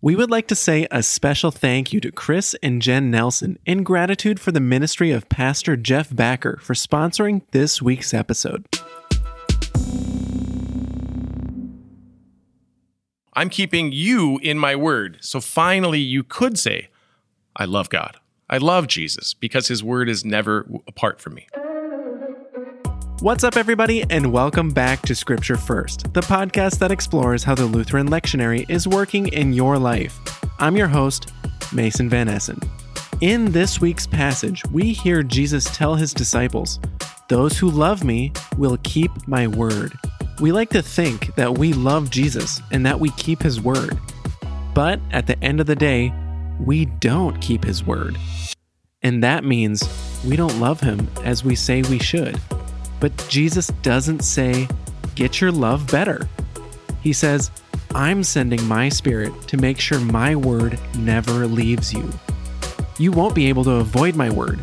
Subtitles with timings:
[0.00, 3.82] We would like to say a special thank you to Chris and Jen Nelson in
[3.82, 8.64] gratitude for the ministry of Pastor Jeff Backer for sponsoring this week's episode.
[13.34, 15.18] I'm keeping you in my word.
[15.20, 16.90] So finally, you could say,
[17.56, 18.18] I love God.
[18.48, 21.48] I love Jesus because his word is never apart from me.
[23.20, 27.64] What's up, everybody, and welcome back to Scripture First, the podcast that explores how the
[27.64, 30.16] Lutheran lectionary is working in your life.
[30.60, 31.32] I'm your host,
[31.72, 32.60] Mason Van Essen.
[33.20, 36.78] In this week's passage, we hear Jesus tell his disciples,
[37.28, 39.94] Those who love me will keep my word.
[40.38, 43.98] We like to think that we love Jesus and that we keep his word.
[44.74, 46.12] But at the end of the day,
[46.60, 48.16] we don't keep his word.
[49.02, 49.82] And that means
[50.24, 52.40] we don't love him as we say we should.
[53.00, 54.68] But Jesus doesn't say,
[55.14, 56.28] get your love better.
[57.02, 57.50] He says,
[57.94, 62.10] I'm sending my spirit to make sure my word never leaves you.
[62.98, 64.60] You won't be able to avoid my word.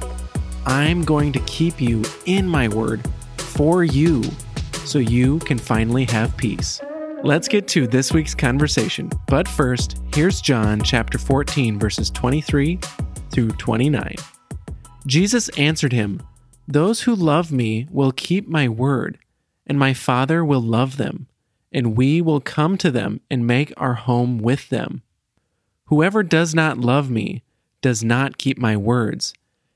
[0.65, 3.01] I'm going to keep you in my word
[3.37, 4.23] for you
[4.83, 6.81] so you can finally have peace.
[7.23, 9.09] Let's get to this week's conversation.
[9.27, 12.79] But first, here's John chapter 14, verses 23
[13.31, 14.15] through 29.
[15.07, 16.21] Jesus answered him,
[16.67, 19.19] those who love me will keep my word,
[19.67, 21.27] and my Father will love them,
[21.71, 25.01] and we will come to them and make our home with them.
[25.85, 27.43] Whoever does not love me
[27.81, 29.33] does not keep my words,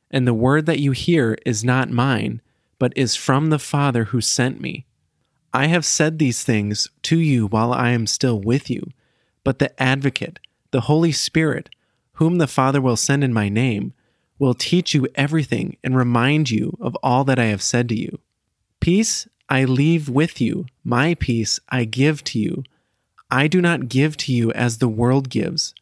[0.09, 2.41] and the word that you hear is not mine,
[2.79, 4.85] but is from the Father who sent me.
[5.53, 8.91] I have said these things to you while I am still with you,
[9.43, 10.39] but the Advocate,
[10.71, 11.69] the Holy Spirit,
[12.13, 13.93] whom the Father will send in my name,
[14.39, 18.19] will teach you everything and remind you of all that I have said to you.
[18.79, 22.63] Peace I leave with you, my peace I give to you.
[23.29, 25.75] I do not give to you as the world gives.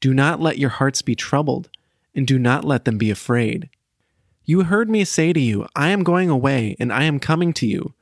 [0.00, 1.68] Do not let your hearts be troubled,
[2.14, 3.70] and do not let them be afraid.
[4.44, 7.66] You heard me say to you, I am going away, and I am coming to
[7.66, 7.94] you.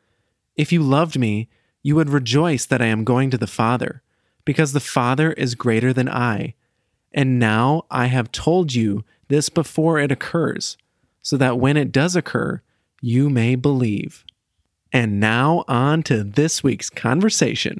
[0.56, 1.48] If you loved me,
[1.82, 4.02] you would rejoice that I am going to the Father,
[4.44, 6.54] because the Father is greater than I.
[7.12, 10.76] And now I have told you this before it occurs,
[11.22, 12.60] so that when it does occur,
[13.00, 14.24] you may believe.
[14.92, 17.76] And now on to this week's conversation.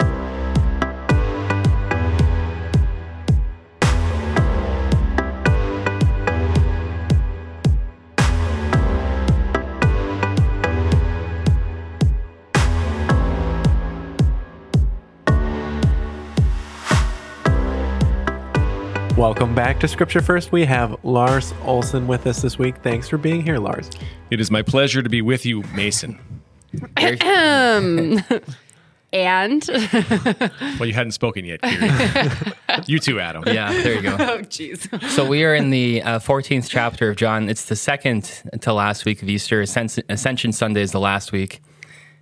[19.21, 20.51] Welcome back to Scripture First.
[20.51, 22.77] We have Lars Olson with us this week.
[22.77, 23.91] Thanks for being here, Lars.
[24.31, 26.19] It is my pleasure to be with you, Mason.
[26.97, 28.19] Um,
[29.13, 29.63] and
[30.79, 31.61] well, you hadn't spoken yet.
[31.61, 32.31] Kieran.
[32.87, 33.43] you too, Adam.
[33.45, 34.15] Yeah, there you go.
[34.19, 34.89] oh, jeez.
[35.11, 37.47] So we are in the uh, 14th chapter of John.
[37.47, 38.23] It's the second
[38.61, 39.61] to last week of Easter.
[39.61, 41.61] Ascension, Ascension Sunday is the last week.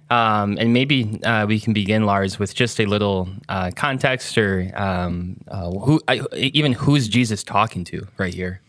[0.10, 4.72] Um, and maybe uh, we can begin, Lars, with just a little uh, context or
[4.76, 8.62] um, uh, who, I, even who's Jesus talking to right here?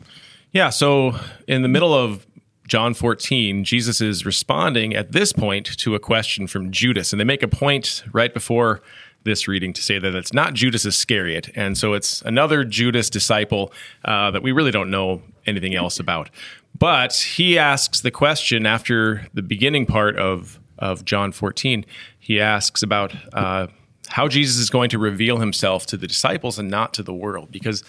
[0.52, 1.14] Yeah, so
[1.46, 2.26] in the middle of
[2.70, 7.12] John 14, Jesus is responding at this point to a question from Judas.
[7.12, 8.80] And they make a point right before
[9.24, 11.50] this reading to say that it's not Judas Iscariot.
[11.56, 13.72] And so it's another Judas disciple
[14.04, 16.30] uh, that we really don't know anything else about.
[16.78, 21.84] But he asks the question after the beginning part of of John 14,
[22.18, 23.68] he asks about uh,
[24.08, 27.50] how Jesus is going to reveal himself to the disciples and not to the world.
[27.50, 27.84] Because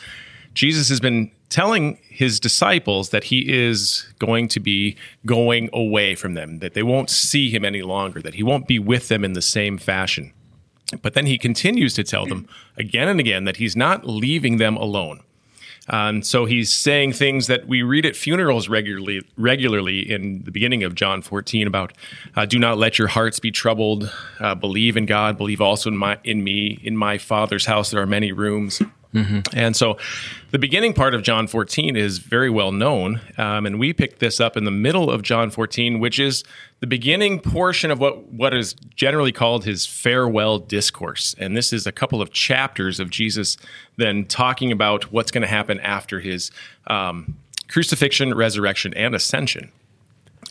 [0.54, 6.34] Jesus has been telling his disciples that he is going to be going away from
[6.34, 9.34] them, that they won't see him any longer, that he won't be with them in
[9.34, 10.34] the same fashion.
[11.02, 12.48] But then he continues to tell them
[12.78, 15.22] again and again that he's not leaving them alone.
[15.90, 20.84] Um, so he's saying things that we read at funerals regularly, regularly in the beginning
[20.84, 21.94] of John 14 about
[22.36, 25.98] uh, do not let your hearts be troubled, uh, believe in God, believe also in
[25.98, 26.80] my in me.
[26.84, 28.82] In my Father's house there are many rooms.
[29.14, 29.58] Mm-hmm.
[29.58, 29.98] And so
[30.52, 33.20] the beginning part of John 14 is very well known.
[33.38, 36.44] Um, and we picked this up in the middle of John 14, which is
[36.80, 41.36] the beginning portion of what, what is generally called his farewell discourse.
[41.38, 43.58] And this is a couple of chapters of Jesus
[43.98, 46.50] then talking about what's going to happen after his
[46.88, 47.38] um,
[47.68, 49.72] crucifixion, resurrection, and ascension.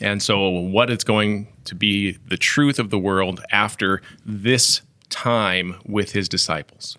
[0.00, 4.81] And so, what is going to be the truth of the world after this
[5.11, 6.96] time with his disciples?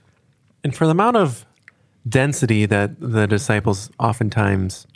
[0.64, 1.46] And for the amount of
[2.08, 4.88] density that the disciples oftentimes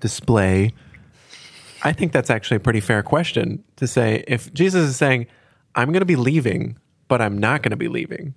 [0.00, 0.72] display,
[1.82, 5.26] I think that's actually a pretty fair question to say if Jesus is saying,
[5.74, 6.78] I'm going to be leaving,
[7.08, 8.34] but I'm not going to be leaving.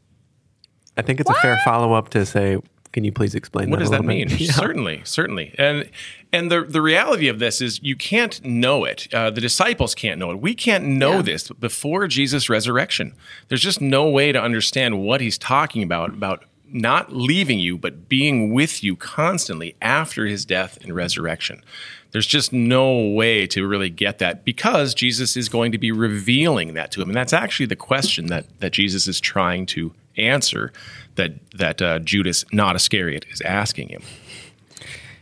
[0.97, 1.37] I think it's what?
[1.37, 2.57] a fair follow up to say,
[2.91, 4.27] Can you please explain what that does a that mean?
[4.37, 4.51] Yeah.
[4.51, 5.53] Certainly, certainly.
[5.57, 5.89] And
[6.33, 9.07] and the the reality of this is you can't know it.
[9.13, 10.41] Uh, the disciples can't know it.
[10.41, 11.21] We can't know Yeah.
[11.21, 13.13] this before Jesus' resurrection.
[13.47, 18.09] There's just no way to understand what he's talking about about not leaving you but
[18.09, 21.63] being with you constantly after his death and resurrection.
[22.11, 26.73] There's just no way to really get that because Jesus is going to be revealing
[26.73, 27.09] that to him.
[27.09, 30.71] And that's actually the question that that Jesus is trying to answer
[31.15, 34.01] that that uh, Judas, not Iscariot, is asking him.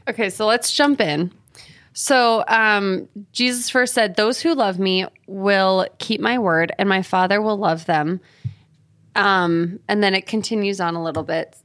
[0.07, 1.31] Okay, so let's jump in.
[1.93, 7.01] So um, Jesus first said, "Those who love me will keep my word, and my
[7.01, 8.21] Father will love them."
[9.15, 11.55] Um, and then it continues on a little bit.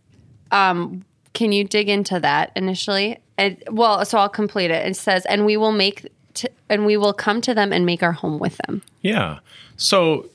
[0.50, 3.18] Um, can you dig into that initially?
[3.38, 4.86] It, well, so I'll complete it.
[4.86, 8.02] It says, "And we will make, t- and we will come to them and make
[8.02, 9.38] our home with them." Yeah.
[9.76, 10.28] So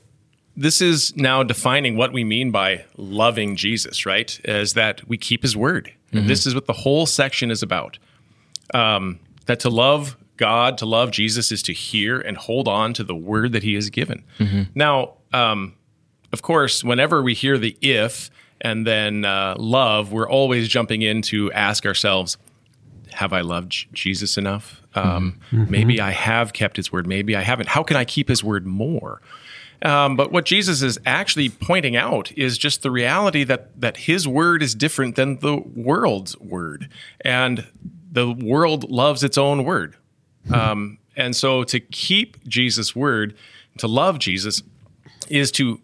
[0.58, 4.40] this is now defining what we mean by loving Jesus, right?
[4.46, 5.92] Is that we keep his word.
[6.14, 7.98] And this is what the whole section is about.
[8.74, 13.04] Um, that to love God, to love Jesus, is to hear and hold on to
[13.04, 14.24] the word that he has given.
[14.74, 15.74] Now, um,
[16.36, 18.30] of course, whenever we hear the if
[18.60, 22.38] and then uh, love, we're always jumping in to ask ourselves,
[23.14, 24.82] have I loved J- Jesus enough?
[24.96, 27.08] Um, Maybe I have kept his word.
[27.08, 27.70] Maybe I haven't.
[27.70, 29.22] How can I keep his word more?
[29.82, 34.28] Um, but what Jesus is actually pointing out is just the reality that that his
[34.28, 36.90] word is different than the world's word,
[37.22, 37.66] and
[38.12, 39.96] the world loves its own word.
[40.54, 43.36] Um, and so to keep Jesus' word,
[43.78, 44.64] to love Jesus,
[45.30, 45.80] is to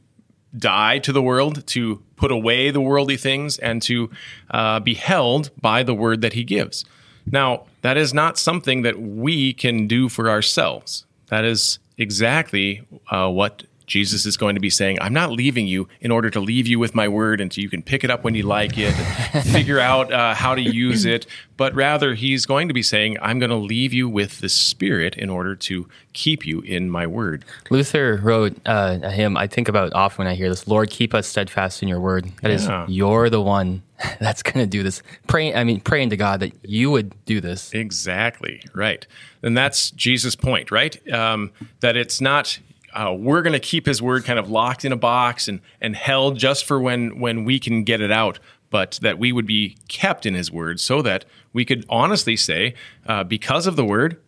[0.57, 4.09] die to the world, to put away the worldly things, and to
[4.49, 6.85] uh, be held by the word that he gives.
[7.25, 11.05] Now, that is not something that we can do for ourselves.
[11.27, 14.97] That is exactly uh, what Jesus is going to be saying.
[15.01, 17.67] I'm not leaving you in order to leave you with my word and so you
[17.69, 18.97] can pick it up when you like it,
[19.33, 21.27] and figure out uh, how to use it.
[21.57, 25.17] But rather, he's going to be saying, I'm going to leave you with the Spirit
[25.17, 27.43] in order to keep you in my word.
[27.69, 31.13] Luther wrote uh, a hymn I think about often when I hear this Lord, keep
[31.13, 32.31] us steadfast in your word.
[32.41, 32.85] That is, Yeah.
[32.87, 33.83] you're the one
[34.21, 35.03] that's going to do this.
[35.27, 37.73] Praying, I mean, praying to God that you would do this.
[37.73, 39.05] Exactly right,
[39.43, 40.95] and that's Jesus' point, right?
[41.11, 41.51] Um,
[41.81, 42.57] that it's not
[42.93, 45.95] uh, we're going to keep His word kind of locked in a box and and
[45.95, 48.39] held just for when when we can get it out,
[48.69, 52.73] but that we would be kept in His word, so that we could honestly say,
[53.05, 54.19] uh, because of the word,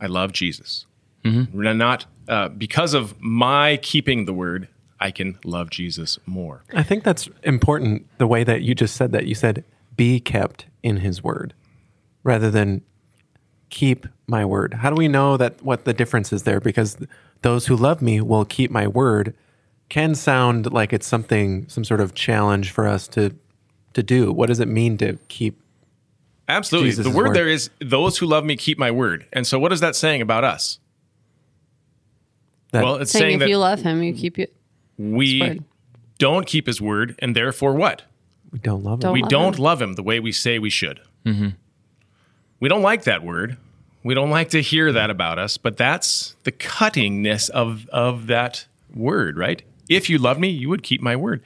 [0.00, 0.86] I love Jesus.
[1.24, 1.78] Mm-hmm.
[1.78, 4.68] Not uh, because of my keeping the word,
[5.00, 6.64] I can love Jesus more.
[6.74, 9.26] I think that's important the way that you just said that.
[9.26, 9.64] You said,
[9.96, 11.54] be kept in his word
[12.22, 12.82] rather than
[13.70, 14.74] keep my word.
[14.74, 16.60] How do we know that what the difference is there?
[16.60, 16.96] Because
[17.44, 19.34] those who love me will keep my word
[19.88, 23.36] can sound like it's something, some sort of challenge for us to
[23.92, 24.32] to do.
[24.32, 25.60] What does it mean to keep?
[26.48, 26.90] Absolutely.
[26.90, 27.36] Jesus' the word, word.
[27.36, 29.26] there is those who love me keep my word.
[29.32, 30.78] And so what is that saying about us?
[32.72, 34.54] That, Well, it's Saying, saying, if that you love him, you keep it.
[34.98, 35.64] we word.
[36.18, 38.02] don't keep his word and therefore what?
[38.50, 39.14] we don't love Don't him.
[39.14, 39.62] we love don't him.
[39.62, 41.00] love him the way we say we should.
[41.24, 41.48] Mm-hmm.
[42.60, 43.56] We don't like that word.
[44.04, 48.66] We don't like to hear that about us, but that's the cuttingness of, of that
[48.94, 49.62] word, right?
[49.88, 51.42] If you love me, you would keep my word.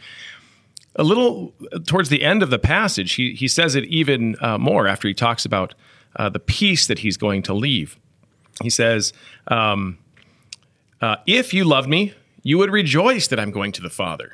[0.97, 1.55] A little
[1.87, 5.15] towards the end of the passage, he, he says it even uh, more after he
[5.15, 5.75] talks about
[6.17, 7.97] uh, the peace that he's going to leave.
[8.61, 9.13] He says,
[9.47, 9.99] um,
[11.01, 14.33] uh, If you loved me, you would rejoice that I'm going to the Father.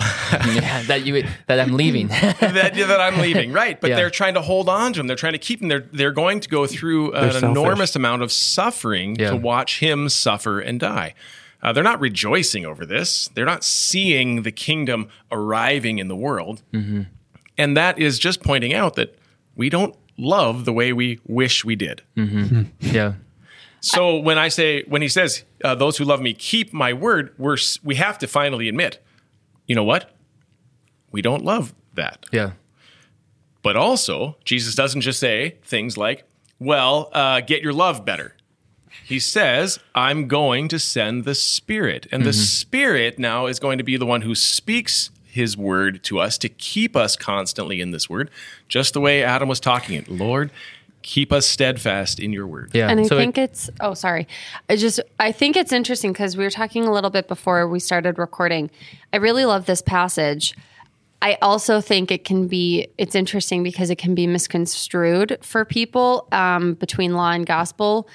[0.32, 2.08] Yeah, that you that I'm leaving.
[2.08, 2.40] that,
[2.74, 3.80] that I'm leaving, right?
[3.80, 3.96] But Yeah.
[3.96, 5.06] they're trying to hold on to him.
[5.06, 5.68] They're trying to keep him.
[5.68, 7.48] They're they're going to go through They're an selfish.
[7.50, 9.30] enormous amount of suffering Yeah.
[9.30, 11.14] to watch him suffer and die.
[11.62, 13.28] Uh, they're not rejoicing over this.
[13.34, 17.02] They're not seeing the kingdom arriving in the world, Mm-hmm.
[17.58, 19.18] and that is just pointing out that
[19.56, 22.02] we don't love the way we wish we did.
[22.80, 23.14] yeah,
[23.80, 27.34] So when I say when he says uh, those who love me keep my word,
[27.38, 29.02] we're we have to finally admit,
[29.70, 30.10] you know what?
[31.12, 32.26] We don't love that.
[32.32, 32.50] yeah,
[33.62, 36.24] But also, Jesus doesn't just say things like,
[36.58, 38.34] well, uh, get your love better.
[39.04, 42.08] He says, I'm going to send the Spirit.
[42.10, 46.18] And the Spirit now is going to be the one who speaks his word to
[46.18, 48.28] us to keep us constantly in this word,
[48.66, 50.08] just the way Adam was talking it.
[50.08, 50.50] Lord,
[51.02, 52.70] keep us steadfast in your word.
[52.74, 52.88] yeah.
[52.88, 54.26] And I So it- think it's oh sorry.
[54.68, 57.80] I just I think it's interesting because we were talking a little bit before we
[57.80, 58.70] started recording.
[59.12, 60.54] I really love this passage.
[61.22, 66.28] I also think it can be it's interesting because it can be misconstrued for people
[66.32, 68.08] um, between law and gospel.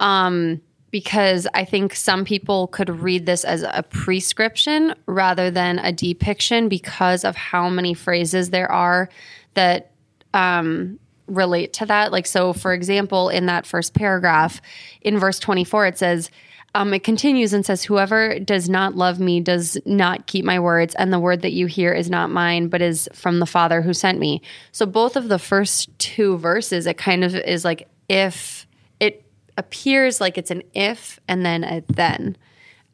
[0.00, 5.90] Um, because I think some people could read this as a prescription rather than a
[5.90, 9.08] depiction because of how many phrases there are
[9.54, 9.92] that
[10.34, 10.98] um,
[11.32, 12.12] relate to that.
[12.12, 14.60] Like, so for example, in that first paragraph,
[15.00, 16.30] in verse 24, it says,
[16.74, 20.94] um, it continues and says, Whoever does not love me does not keep my words,
[20.94, 23.92] and the word that you hear is not mine, but is from the Father who
[23.92, 24.40] sent me.
[24.72, 28.66] So, both of the first two verses, it kind of is like if
[29.00, 29.22] it
[29.58, 32.36] appears like it's an if and then a then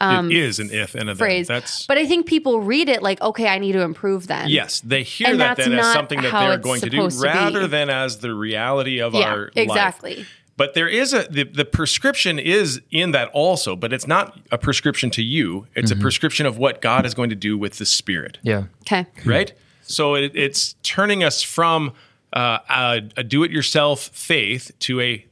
[0.01, 1.09] it is an if and a then.
[1.13, 1.49] Um, phrase.
[1.49, 4.49] That's but I think people read it like, okay, I need to improve then.
[4.49, 7.17] yes, they hear And that that's then as something that they're going to do, supposed
[7.21, 7.29] to be.
[7.29, 9.51] rather than as the reality of Yeah, our life.
[9.57, 10.27] exactly.
[10.57, 14.59] But there is a the, the prescription is in that also, but it's not a
[14.59, 15.67] prescription to you.
[15.77, 16.01] It's Mm-hmm.
[16.01, 18.39] a prescription of what God is going to do with the Spirit.
[18.43, 18.65] Yeah.
[18.83, 19.07] Okay.
[19.25, 19.53] right?
[19.83, 21.93] So it, it's turning us from
[22.33, 25.25] uh, a, a do-it-yourself faith to a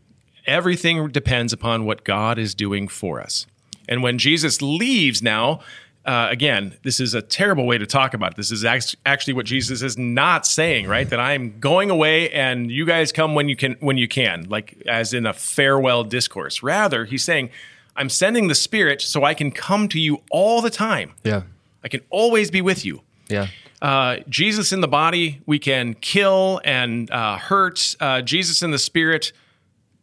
[0.47, 3.47] everything depends upon what God is doing for us.
[3.88, 5.61] And when Jesus leaves now,
[6.05, 8.37] uh, again, this is a terrible way to talk about it.
[8.37, 11.09] This is actually what Jesus is not saying, right?
[11.11, 14.81] That I'm going away and you guys come when you can, when you can, like
[14.87, 16.62] as in a farewell discourse.
[16.62, 17.50] Rather, he's saying,
[17.97, 21.14] I'm sending the Spirit so I can come to you all the time.
[21.25, 21.43] Yeah.
[21.83, 23.47] I can always be with you Yeah.
[23.83, 27.97] uh, Jesus in the body, we can kill and uh, hurt.
[28.00, 29.33] Uh, Jesus in the spirit,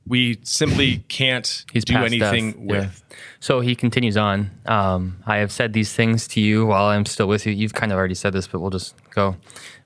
[0.07, 2.61] we simply can't He's do anything death.
[2.61, 3.03] with.
[3.09, 3.17] Yeah.
[3.39, 4.51] So he continues on.
[4.65, 7.53] Um, I have said these things to you while I'm still with you.
[7.53, 9.37] You've kind of already said this, but we'll just go.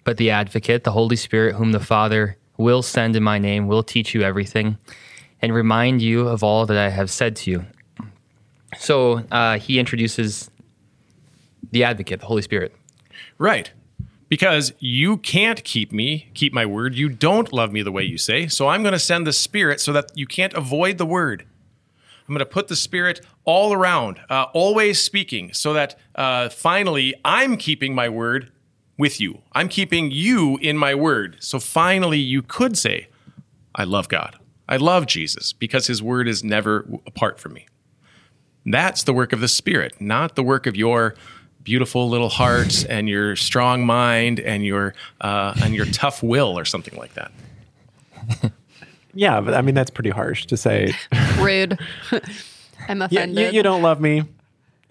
[0.04, 3.84] But the advocate, the Holy Spirit, whom the Father will send in my name, will
[3.84, 4.78] teach you everything
[5.42, 7.66] and remind you of all that I have said to you.
[8.78, 10.50] So uh, he introduces
[11.72, 12.74] the advocate, the Holy Spirit.
[13.38, 13.72] Right.
[14.30, 16.96] Because you can't keep me, keep my word.
[16.96, 18.48] You don't love me the way you say.
[18.48, 21.46] So I'm going to send the Spirit so that you can't avoid the word.
[22.28, 27.16] I'm going to put the Spirit all around, uh, always speaking, so that uh, finally
[27.24, 28.52] I'm keeping my word
[28.98, 29.44] with you.
[29.54, 31.38] I'm keeping you in my word.
[31.40, 33.08] So finally you could say,
[33.74, 34.38] I love God.
[34.68, 37.68] I love Jesus because his word is never apart from me.
[38.66, 41.16] That's the work of the Spirit, not the work of your
[41.68, 46.64] beautiful little heart and your strong mind and your uh, and your tough will or
[46.66, 47.32] something like that.
[49.14, 50.94] Yeah, but I mean that's pretty harsh to say.
[51.40, 51.80] Rude.
[52.88, 53.38] I'm yeah, offended.
[53.52, 54.24] you, you don't love me,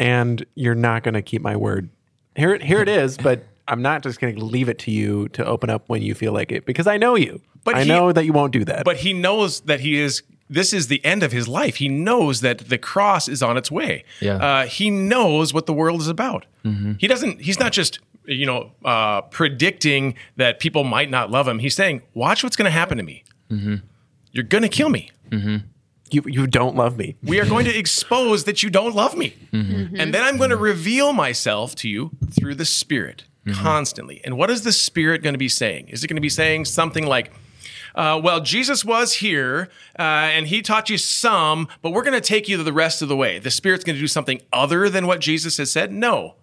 [0.01, 1.89] and you're not going to keep my word.
[2.35, 3.17] Here, it- here it is.
[3.17, 6.13] But I'm not just going to leave it to you to open up when you
[6.17, 7.41] feel like it because I know you.
[7.63, 8.85] But I he- know that you won't do that.
[8.85, 10.23] But he knows that he is.
[10.49, 11.77] This is the end of his life.
[11.77, 14.05] He knows that the cross is on its way.
[14.21, 14.37] Yeah.
[14.37, 16.47] Uh, he knows what the world is about.
[16.65, 16.93] Mm-hmm.
[16.99, 17.41] He doesn't.
[17.41, 21.59] He's not just you know uh, predicting that people might not love him.
[21.59, 23.25] He's saying, "Watch what's going to happen to me.
[23.51, 23.77] Mm-hmm.
[24.33, 25.11] You're going to kill me.
[25.31, 25.57] Mm-hmm.
[26.11, 27.17] you you don't love me.
[27.23, 29.35] We are going to expose that you don't love me.
[29.53, 33.25] And then I'm going to reveal myself to you through the Spirit
[33.55, 34.21] constantly.
[34.25, 35.89] And what is the Spirit going to be saying?
[35.89, 37.33] Is it going to be saying something like,
[37.97, 42.21] uh, well, Jesus was here uh, and he taught you some, but we're going to
[42.21, 43.39] take you the rest of the way.
[43.39, 45.93] The Spirit's going to do something other than what Jesus has said?
[45.93, 46.35] No.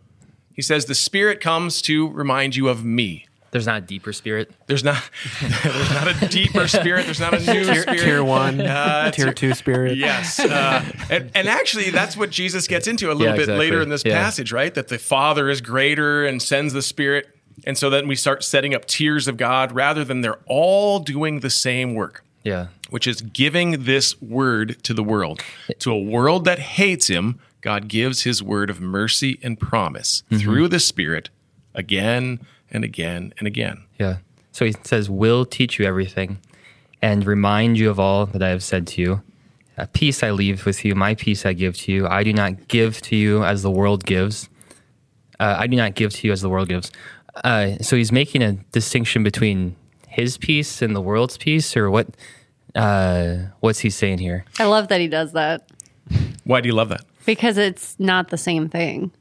[0.53, 3.25] He says the Spirit comes to remind you of me.
[3.51, 4.51] There's not a deeper spirit.
[4.65, 4.97] There's not,
[5.63, 7.05] there's not a deeper spirit.
[7.05, 7.99] There's not a new Tier, spirit.
[7.99, 9.95] tier one, Uh, tier two spirit.
[9.95, 10.39] Yes.
[10.39, 13.65] Uh, and, and actually, that's what Jesus gets into a little Yeah, bit exactly.
[13.69, 14.19] later in this Yeah.
[14.19, 14.73] passage, right?
[14.73, 17.27] That the Father is greater and sends the Spirit.
[17.65, 21.39] And so then we start setting up tiers of God rather than they're all doing
[21.39, 22.67] the same work, Yeah.
[22.89, 25.41] which is giving this word to the world.
[25.79, 30.43] To a world that hates Him, God gives His word of mercy and promise Mm-hmm.
[30.43, 31.29] through the Spirit
[31.73, 32.39] again
[32.71, 33.83] and again and again.
[33.99, 34.17] Yeah.
[34.51, 36.39] So he says, will teach you everything
[37.01, 39.21] and remind you of all that I have said to you.
[39.77, 42.07] A peace I leave with you, my peace I give to you.
[42.07, 44.47] I do not give to you as the world gives.
[45.39, 46.91] Uh, I do not give to you as the world gives.
[47.35, 49.75] Uh, so he's making a distinction between
[50.07, 52.07] his peace and the world's peace, or what?
[52.75, 54.45] Uh, what's he saying here?
[54.59, 55.69] I love that he does that
[56.43, 57.01] Why do you love that?
[57.25, 59.11] because it's not the same thing.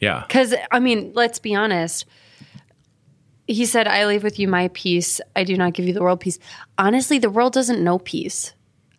[0.00, 0.24] Yeah.
[0.26, 2.06] Because, I mean, let's be honest.
[3.46, 5.20] He said, I leave with you my peace.
[5.36, 6.38] I do not give you the world peace.
[6.78, 8.52] Honestly, the world doesn't know peace.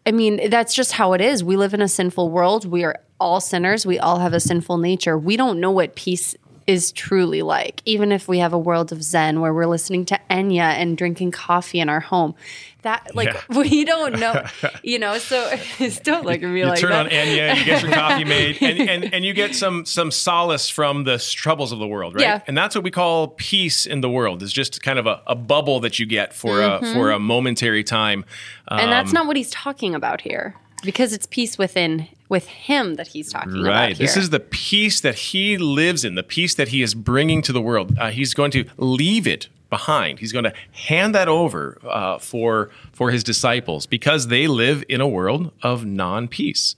[0.05, 1.43] I mean, that's just how it is.
[1.43, 2.65] We live in a sinful world.
[2.65, 3.85] We are all sinners.
[3.85, 5.17] We all have a sinful nature.
[5.17, 6.35] We don't know what peace
[6.67, 10.19] is truly like, even if we have a world of Zen where we're listening to
[10.29, 12.35] Enya and drinking coffee in our home.
[12.83, 13.41] That, like, Yeah.
[13.59, 14.43] we don't know,
[14.83, 17.05] you know, so it's don't look at me You like turn that.
[17.05, 20.67] on Enya, you get your coffee made, and, and, and you get some some solace
[20.69, 22.21] from the troubles of the world, right?
[22.21, 22.41] Yeah.
[22.45, 24.43] And that's what we call peace in the world.
[24.43, 27.83] Is just kind of a, a bubble that you get for a for a momentary
[27.85, 28.23] time.
[28.69, 28.79] Mm-hmm.
[28.79, 32.95] And that's Um, not what he's talking about here because it's peace within with him
[32.95, 33.69] that he's talking about.
[33.69, 33.97] Right.
[33.97, 37.53] This is the peace that he lives in, the peace that he is bringing to
[37.53, 37.97] the world.
[37.97, 40.19] Uh, he's going to leave it behind.
[40.19, 45.01] He's going to hand that over uh, for for his disciples because they live in
[45.01, 46.75] a world of non-peace.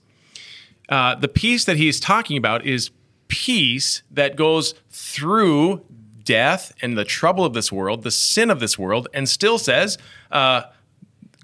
[0.88, 2.90] Uh, the peace that he's talking about is
[3.28, 5.84] peace that goes through
[6.22, 9.98] death and the trouble of this world, the sin of this world, and still says,
[10.30, 10.62] uh,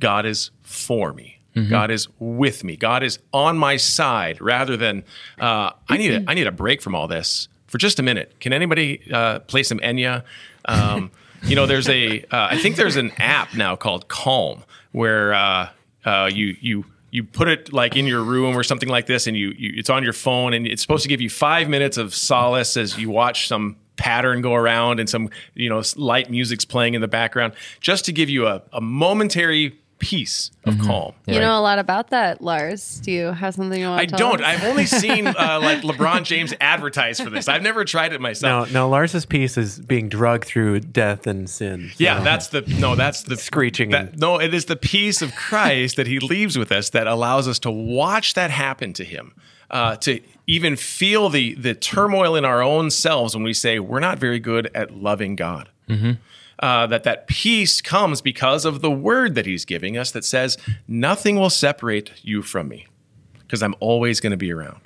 [0.00, 1.41] God is for me.
[1.54, 2.76] God is with me.
[2.76, 4.40] God is on my side.
[4.40, 5.04] Rather than
[5.38, 8.38] uh, I need a, I need a break from all this for just a minute.
[8.40, 10.24] Can anybody uh, play some Enya?
[10.66, 11.10] Um,
[11.42, 15.68] you know, there's a uh, I think there's an app now called Calm where uh,
[16.04, 19.36] uh, you you you put it like in your room or something like this, and
[19.36, 22.14] you, you it's on your phone, and it's supposed to give you five minutes of
[22.14, 26.94] solace as you watch some pattern go around and some you know light music's playing
[26.94, 31.12] in the background, just to give you a, a momentary peace of calm.
[31.26, 33.00] You know a lot about that, Lars.
[33.04, 34.40] Do you have something you want I to tell don't.
[34.42, 34.46] us?
[34.46, 37.46] I've only seen uh, like LeBron James advertise for this.
[37.48, 38.72] I've never tried it myself.
[38.72, 41.92] no, Lars's piece is being drugged through death and sin.
[41.98, 42.96] Yeah, that's the no.
[42.96, 46.72] That's the Screeching That, no, it is the peace of Christ that He leaves with
[46.72, 49.34] us that allows us to watch that happen to Him,
[49.70, 54.00] uh, to even feel the the turmoil in our own selves when we say we're
[54.00, 55.68] not very good at loving God.
[56.62, 60.56] Uh, that that peace comes because of the word that He's giving us that says
[60.86, 62.86] nothing will separate you from me
[63.40, 64.80] because I'm always going to be around.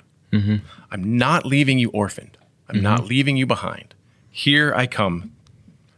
[0.91, 2.37] I'm not leaving you orphaned.
[2.67, 3.93] I'm not leaving you behind.
[4.31, 5.33] Here I come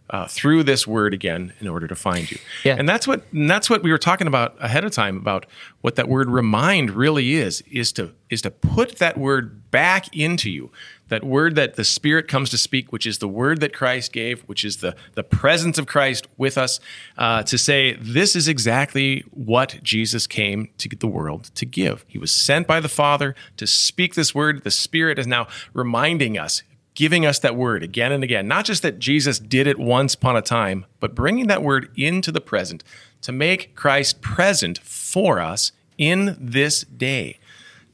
[0.10, 2.38] uh, through this word again in order to find you.
[2.64, 2.76] Yeah.
[2.78, 5.46] And that's what and that's what we were talking about ahead of time about
[5.82, 10.50] what that word remind really is is to is to put that word back into
[10.50, 10.72] you.
[11.10, 14.42] That word that the Spirit comes to speak, which is the word that Christ gave,
[14.42, 16.80] which is the the presence of Christ with us,
[17.18, 22.06] uh, to say this is exactly what Jesus came to the world to give.
[22.08, 24.64] He was sent by the Father to speak this word.
[24.64, 26.64] The Spirit is now reminding us
[27.00, 28.46] giving us that word again and again.
[28.46, 32.30] Not just that Jesus did it once upon a time, but bringing that word into
[32.30, 32.84] the present
[33.22, 37.40] to make Christ present for us in this day.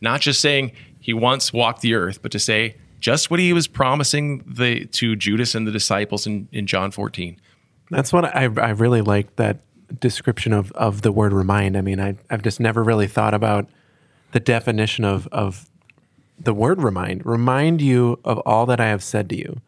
[0.01, 3.67] Not just saying he once walked the earth, but to say just what he was
[3.67, 7.39] promising the to Judas and the disciples in, in John 14.
[7.91, 9.60] That's what I, I really like that
[9.99, 11.77] description of, of the word remind.
[11.77, 13.67] I mean, I, I've just never really thought about
[14.32, 15.69] the definition of, of
[16.38, 17.26] the word remind.
[17.26, 19.62] Remind you of all that I have said to you.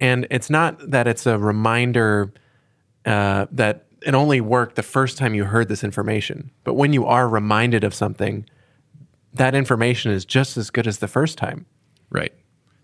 [0.00, 2.32] And it's not that it's a reminder
[3.04, 7.06] uh, that it only worked the first time you heard this information, but when you
[7.06, 8.46] are reminded of something,
[9.32, 11.66] that information is just as good as the first time.
[12.10, 12.32] Right.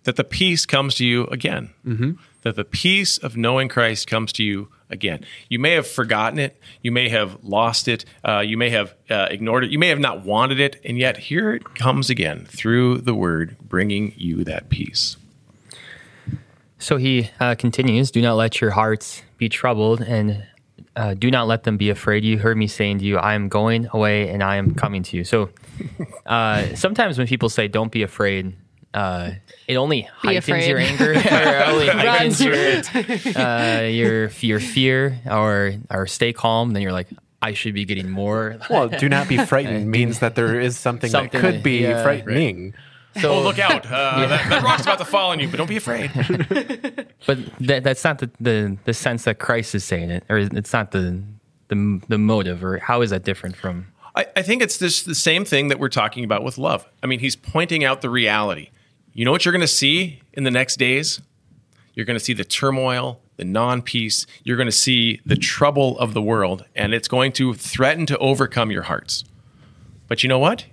[0.09, 1.69] That the peace comes to you again.
[1.85, 2.13] Mm-hmm.
[2.41, 5.23] That the peace of knowing Christ comes to you again.
[5.51, 6.59] You may have forgotten it.
[6.81, 8.07] You may have lost it.
[8.25, 9.71] Uh, you may have uh, ignored it.
[9.71, 10.81] You may have not wanted it.
[10.83, 15.19] And yet here it comes again through the word, bringing you that peace.
[16.79, 20.43] So he uh, continues, Do not let your hearts be troubled, and
[20.97, 22.25] uh, do not let them be afraid.
[22.25, 25.19] You heard me saying to you, I am going away and I am coming to
[25.19, 25.25] you.
[25.25, 25.51] So
[26.27, 28.57] uh, sometimes when people say, Don't be afraid,
[28.99, 29.31] uh,
[29.67, 30.69] it only Be heightens afraid.
[30.69, 32.55] your anger, or only heightens your,
[33.37, 36.73] uh, your your fear, or or stay calm.
[36.73, 37.09] Then you're like,
[37.41, 38.59] I should be getting more.
[38.69, 42.03] Well, do not be frightened means that there is something, Something that could be yeah.
[42.03, 42.75] frightening.
[43.21, 43.87] So Oh, look out.
[43.87, 46.11] Uh, that, that rock's about to fall on you, but don't be afraid.
[47.27, 50.73] But that, that's not the, the, the sense that Christ is saying it, or it's
[50.73, 51.23] not the,
[51.69, 53.87] the the motive, or how is that different from?
[54.15, 56.89] I, I think it's this the same thing that we're talking about with love.
[57.03, 58.71] I mean, he's pointing out the reality.
[59.19, 61.21] You know what you're going to see in the next days?
[61.93, 64.27] You're going to see the turmoil, the non peace.
[64.45, 68.19] You're going to see the trouble of the world, and it's going to threaten to
[68.19, 69.25] overcome your hearts.
[70.07, 70.67] But you know what?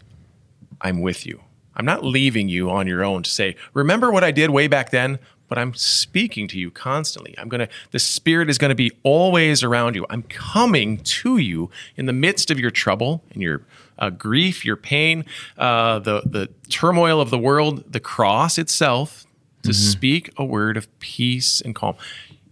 [0.80, 1.42] I'm with you.
[1.76, 4.92] I'm not leaving you on your own to say, remember what I did way back
[4.92, 5.18] then?
[5.48, 7.36] But I'm speaking to you constantly.
[7.38, 10.06] I'm going to, the Spirit is going to be always around you.
[10.10, 13.62] I'm coming to you in the midst of your trouble and your
[14.00, 15.26] uh, grief, your pain,
[15.58, 19.26] uh, the, the turmoil of the world, the cross itself,
[19.64, 21.96] to speak a word of peace and calm.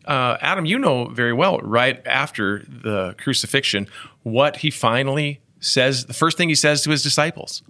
[0.06, 3.88] Uh, Adam, you know very well, right after the crucifixion,
[4.24, 7.62] what he finally says, the first thing he says to his disciples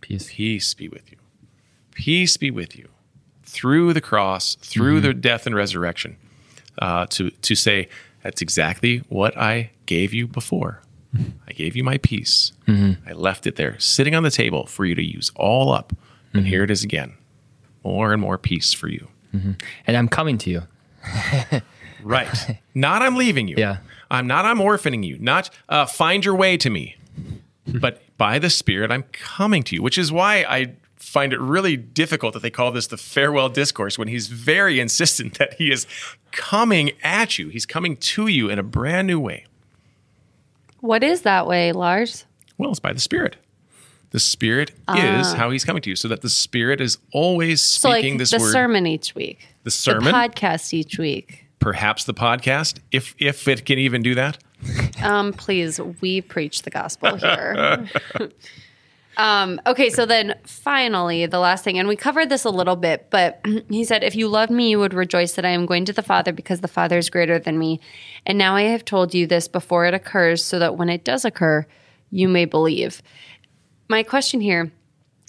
[0.00, 0.32] Peace.
[0.32, 1.18] peace be with you.
[1.92, 2.88] Peace be with you
[3.50, 5.08] through the cross, through mm-hmm.
[5.08, 6.16] the death and resurrection,
[6.78, 7.88] uh, to, to say,
[8.22, 10.82] that's exactly what I gave you before.
[11.14, 11.30] Mm-hmm.
[11.48, 12.52] I gave you my peace.
[12.66, 13.08] Mm-hmm.
[13.08, 15.92] I left it there, sitting on the table for you to use all up.
[16.32, 17.14] And here it is again.
[17.82, 19.08] More and more peace for you.
[19.86, 20.62] And I'm coming to you.
[22.02, 22.58] Right.
[22.74, 23.56] not I'm leaving you.
[23.58, 23.76] Yeah.
[24.10, 25.18] I'm not I'm orphaning you.
[25.18, 26.96] Not uh, find your way to me.
[27.66, 31.76] but by the Spirit I'm coming to you, which is why I find it really
[31.76, 35.86] difficult that they call this the farewell discourse when he's very insistent that he is
[36.30, 37.48] coming at you.
[37.48, 39.46] He's coming to you in a brand new way.
[40.80, 42.24] What is that way, Lars?
[42.58, 43.36] Well, it's by the Spirit.
[44.10, 47.78] The Spirit is how he's coming to you, so that the Spirit is always Ah.
[47.80, 48.52] So, like speaking this the word.
[48.52, 51.44] sermon each week, The sermon, the podcast each week.
[51.60, 54.38] perhaps the podcast, if if it can even do that.
[55.02, 57.88] Um, please, we preach the gospel here.
[59.16, 63.08] um, okay, so then finally, the last thing, and we covered this a little bit,
[63.10, 65.92] but he said, If you love me, you would rejoice that I am going to
[65.92, 67.80] the Father because the Father is greater than me.
[68.24, 71.24] And now I have told you this before it occurs, so that when it does
[71.24, 71.66] occur,
[72.10, 73.02] you may believe.
[73.88, 74.72] My question here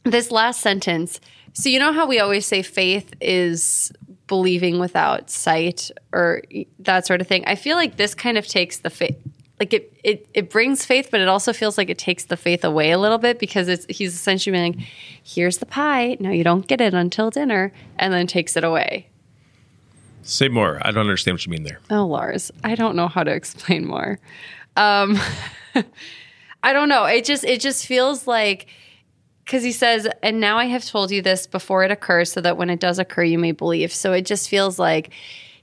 [0.03, 1.19] this last sentence.
[1.53, 3.91] So, you know how we always say faith is
[4.27, 6.43] believing without sight or
[6.79, 7.43] that sort of thing?
[7.45, 9.17] I feel like this kind of takes the faith.
[9.61, 12.63] Like it, it, it brings faith, but it also feels like it takes the faith
[12.63, 14.87] away a little bit because it's he's essentially being like,
[15.23, 16.17] "Here's the pie.
[16.19, 19.07] No, you don't get it until dinner," and then takes it away.
[20.23, 20.79] Say more.
[20.81, 21.79] I don't understand what you mean there.
[21.91, 24.17] Oh, Lars, I don't know how to explain more.
[24.77, 25.19] Um,
[26.63, 27.05] I don't know.
[27.05, 28.65] It just it just feels like
[29.45, 32.57] because he says, "And now I have told you this before it occurs, so that
[32.57, 35.11] when it does occur, you may believe." So it just feels like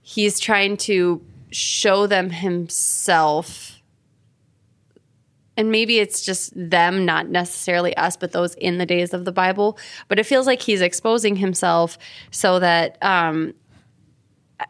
[0.03, 3.78] he's trying to show them himself.
[5.59, 9.33] And maybe it's just them, not necessarily us, but those in the days of the
[9.33, 9.77] Bible.
[10.07, 11.99] But it feels like he's exposing himself
[12.31, 13.53] so that um,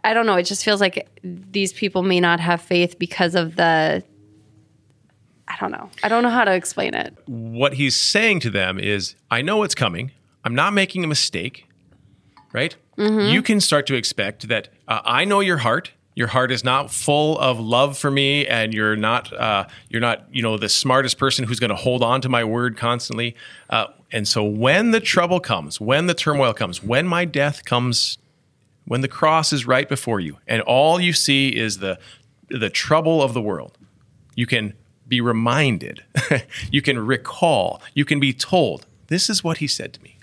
[0.03, 0.37] I don't know.
[0.37, 4.03] It just feels like these people may not have faith because of the.
[5.47, 5.91] I don't know.
[6.03, 7.15] I don't know how to explain it.
[7.27, 10.11] What he's saying to them is, I know what's coming.
[10.45, 11.67] I'm not making a mistake,
[12.53, 12.75] right?
[13.31, 15.93] You can start to expect that uh, I know your heart.
[16.19, 20.27] Your heart is not full of love for me, and you're not uh, you're not
[20.33, 23.37] you know the smartest person who's going to hold on to my word constantly.
[23.71, 28.19] Uh, and so when the trouble comes, when the turmoil comes, when my death comes
[28.85, 31.99] when the cross is right before you and all you see is the
[32.49, 33.77] the trouble of the world
[34.35, 34.73] you can
[35.07, 36.03] be reminded
[36.73, 40.17] you can recall you can be told this is what he said to me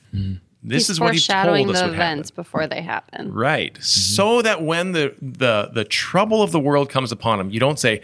[0.67, 2.11] this He's is what he foreshadowing told us the would happen.
[2.13, 3.31] events before they happen.
[3.31, 3.77] right.
[3.83, 7.79] So that when the the the trouble of the world comes upon him you don't
[7.79, 8.01] say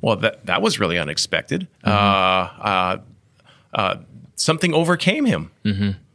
[0.00, 1.68] well that that was really unexpected.
[1.84, 2.96] Uh, uh,
[3.74, 3.96] uh,
[4.34, 5.50] something overcame him.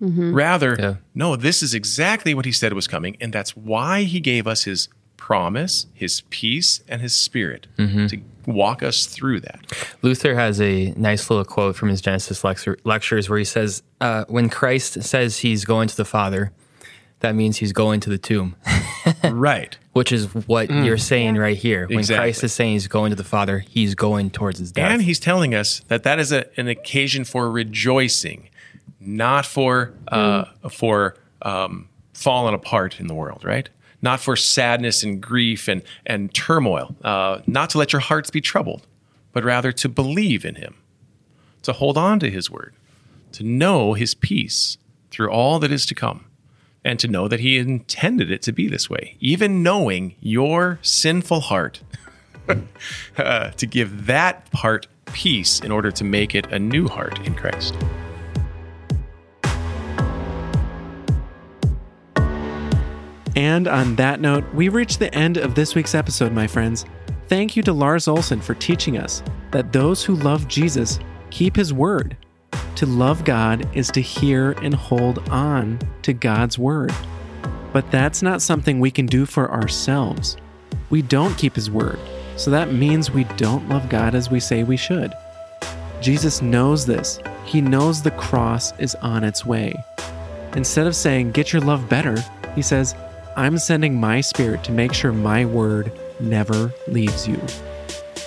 [0.02, 0.96] Rather, Yeah.
[1.14, 3.16] no, this is exactly what he said was coming.
[3.22, 8.18] And that's why he gave us his promise, his peace, and his spirit to
[8.48, 9.60] walk us through that.
[10.02, 14.26] Luther has a nice little quote from his Genesis lecture, lectures where he says, uh,
[14.28, 16.52] When Christ says he's going to the Father,
[17.20, 18.56] that means he's going to the tomb,
[19.24, 19.78] right.
[19.94, 21.88] which is what you're saying right here.
[21.88, 22.24] When Exactly.
[22.24, 24.92] Christ is saying he's going to the Father, he's going towards his death.
[24.92, 28.50] And he's telling us that that is a, an occasion for rejoicing,
[29.00, 33.70] not for uh, for um, falling apart in the world, right?
[34.06, 36.96] Not for sadness and grief and and turmoil.
[37.04, 38.86] Uh, not to let your hearts be troubled,
[39.34, 40.76] but rather to believe in Him,
[41.64, 42.76] to hold on to His word,
[43.32, 44.78] to know His peace
[45.10, 46.26] through all that is to come,
[46.84, 51.40] and to know that He intended it to be this way, even knowing your sinful
[51.40, 51.82] heart
[53.18, 57.34] uh, to give that heart peace in order to make it a new heart in
[57.34, 57.76] Christ.
[63.36, 66.86] And on that note, we reach the end of this week's episode, my friends.
[67.28, 71.00] Thank you to Lars Olson for teaching us that those who love Jesus
[71.32, 72.16] keep his word.
[72.76, 76.94] To love God is to hear and hold on to God's word.
[77.74, 80.38] But that's not something we can do for ourselves.
[80.90, 82.00] We don't keep his word,
[82.38, 85.12] so that means we don't love God as we say we should.
[86.02, 87.20] Jesus knows this.
[87.44, 89.74] He knows the cross is on its way.
[90.56, 92.24] Instead of saying, get your love better,
[92.56, 92.96] he says,
[93.38, 97.42] I'm sending my spirit to make sure my word never leaves you.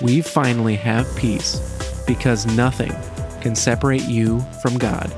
[0.03, 2.93] We finally have peace because nothing
[3.41, 5.11] can separate you from God.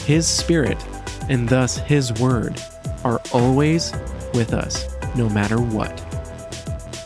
[0.00, 0.76] His spirit,
[1.28, 2.60] and thus his word,
[3.04, 3.92] are always
[4.34, 6.04] with us, no matter what.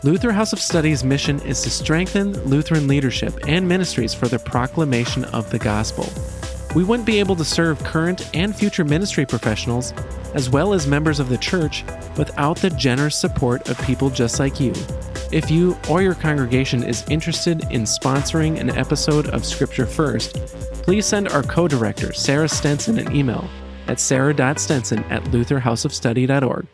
[0.03, 5.25] Luther House of Study's mission is to strengthen Lutheran leadership and ministries for the proclamation
[5.25, 6.05] of the gospel.
[6.75, 9.93] We wouldn't be able to serve current and future ministry professionals,
[10.33, 11.85] as well as members of the church,
[12.17, 14.73] without the generous support of people just like you.
[15.31, 20.35] If you or your congregation is interested in sponsoring an episode of Scripture First,
[20.83, 23.49] please send our co director, Sarah Stenson, an email
[23.87, 26.67] at sarah.stenson at lutherhouseofstudy.org.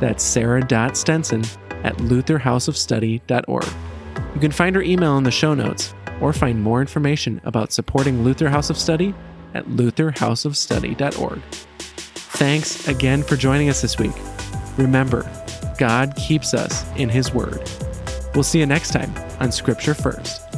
[0.00, 1.44] That's sarah.stenson
[1.84, 3.66] at lutherhouseofstudy.org.
[4.34, 8.22] You can find her email in the show notes, or find more information about supporting
[8.22, 9.14] Luther House of Study
[9.54, 11.42] at lutherhouseofstudy.org.
[12.34, 14.14] Thanks again for joining us this week.
[14.78, 15.30] Remember,
[15.78, 17.68] God keeps us in His Word.
[18.34, 20.51] We'll see you next time on Scripture First.